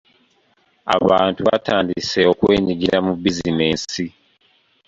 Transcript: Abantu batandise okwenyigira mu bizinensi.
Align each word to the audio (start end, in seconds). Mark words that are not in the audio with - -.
Abantu 0.97 1.41
batandise 1.47 2.19
okwenyigira 2.31 2.97
mu 3.05 3.13
bizinensi. 3.23 4.03